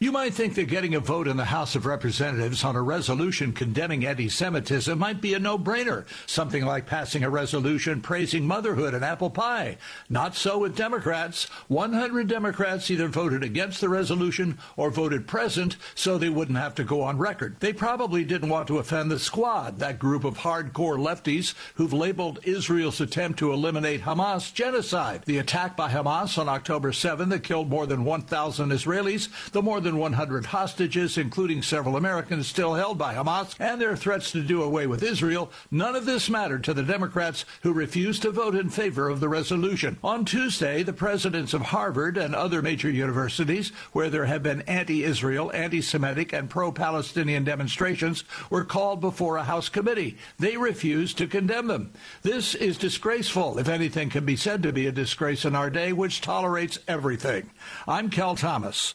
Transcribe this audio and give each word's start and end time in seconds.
You 0.00 0.12
might 0.12 0.32
think 0.32 0.54
that 0.54 0.68
getting 0.68 0.94
a 0.94 1.00
vote 1.00 1.26
in 1.26 1.36
the 1.36 1.46
House 1.46 1.74
of 1.74 1.84
Representatives 1.84 2.62
on 2.62 2.76
a 2.76 2.82
resolution 2.82 3.52
condemning 3.52 4.06
anti 4.06 4.28
Semitism 4.28 4.96
might 4.96 5.20
be 5.20 5.34
a 5.34 5.40
no 5.40 5.58
brainer, 5.58 6.06
something 6.24 6.64
like 6.64 6.86
passing 6.86 7.24
a 7.24 7.30
resolution 7.30 8.00
praising 8.00 8.46
motherhood 8.46 8.94
and 8.94 9.04
apple 9.04 9.28
pie. 9.28 9.76
Not 10.08 10.36
so 10.36 10.56
with 10.58 10.76
Democrats. 10.76 11.46
100 11.66 12.28
Democrats 12.28 12.88
either 12.92 13.08
voted 13.08 13.42
against 13.42 13.80
the 13.80 13.88
resolution 13.88 14.58
or 14.76 14.92
voted 14.92 15.26
present 15.26 15.76
so 15.96 16.16
they 16.16 16.28
wouldn't 16.28 16.58
have 16.58 16.76
to 16.76 16.84
go 16.84 17.02
on 17.02 17.18
record. 17.18 17.56
They 17.58 17.72
probably 17.72 18.22
didn't 18.22 18.50
want 18.50 18.68
to 18.68 18.78
offend 18.78 19.10
the 19.10 19.18
squad, 19.18 19.80
that 19.80 19.98
group 19.98 20.22
of 20.22 20.38
hardcore 20.38 20.96
lefties 20.96 21.54
who've 21.74 21.92
labeled 21.92 22.38
Israel's 22.44 23.00
attempt 23.00 23.40
to 23.40 23.52
eliminate 23.52 24.02
Hamas 24.02 24.54
genocide. 24.54 25.24
The 25.26 25.38
attack 25.38 25.76
by 25.76 25.90
Hamas 25.90 26.38
on 26.38 26.48
October 26.48 26.92
7 26.92 27.30
that 27.30 27.42
killed 27.42 27.68
more 27.68 27.86
than 27.86 28.04
1,000 28.04 28.70
Israelis, 28.70 29.28
the 29.50 29.60
more 29.60 29.80
than 29.80 29.87
100 29.96 30.46
hostages, 30.46 31.16
including 31.16 31.62
several 31.62 31.96
Americans 31.96 32.46
still 32.46 32.74
held 32.74 32.98
by 32.98 33.14
Hamas, 33.14 33.54
and 33.58 33.80
their 33.80 33.96
threats 33.96 34.32
to 34.32 34.42
do 34.42 34.62
away 34.62 34.86
with 34.86 35.02
Israel, 35.02 35.50
none 35.70 35.96
of 35.96 36.04
this 36.04 36.28
mattered 36.28 36.64
to 36.64 36.74
the 36.74 36.82
Democrats 36.82 37.44
who 37.62 37.72
refused 37.72 38.22
to 38.22 38.30
vote 38.30 38.54
in 38.54 38.68
favor 38.68 39.08
of 39.08 39.20
the 39.20 39.28
resolution. 39.28 39.98
On 40.02 40.24
Tuesday, 40.24 40.82
the 40.82 40.92
presidents 40.92 41.54
of 41.54 41.62
Harvard 41.62 42.16
and 42.16 42.34
other 42.34 42.60
major 42.60 42.90
universities, 42.90 43.70
where 43.92 44.10
there 44.10 44.26
have 44.26 44.42
been 44.42 44.62
anti 44.62 45.04
Israel, 45.04 45.50
anti 45.52 45.80
Semitic, 45.80 46.32
and 46.32 46.50
pro 46.50 46.72
Palestinian 46.72 47.44
demonstrations, 47.44 48.24
were 48.50 48.64
called 48.64 49.00
before 49.00 49.36
a 49.36 49.44
House 49.44 49.68
committee. 49.68 50.16
They 50.38 50.56
refused 50.56 51.18
to 51.18 51.26
condemn 51.26 51.68
them. 51.68 51.92
This 52.22 52.54
is 52.54 52.76
disgraceful, 52.76 53.58
if 53.58 53.68
anything 53.68 54.10
can 54.10 54.24
be 54.24 54.36
said 54.36 54.62
to 54.62 54.72
be 54.72 54.86
a 54.86 54.92
disgrace 54.92 55.44
in 55.44 55.54
our 55.54 55.70
day, 55.70 55.92
which 55.92 56.20
tolerates 56.20 56.78
everything. 56.88 57.50
I'm 57.86 58.10
Cal 58.10 58.36
Thomas. 58.36 58.94